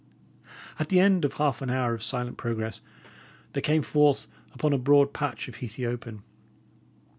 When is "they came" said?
3.53-3.83